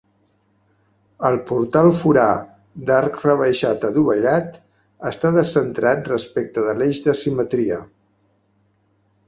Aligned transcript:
El 1.27 1.35
portal 1.49 1.89
forà, 1.97 2.23
d’arc 2.87 3.19
rebaixat 3.25 3.85
adovellat, 3.91 4.57
està 5.13 5.33
descentrat 5.39 6.11
respecte 6.15 6.67
de 6.71 6.75
l’eix 6.81 7.07
de 7.11 7.19
simetria. 7.23 7.81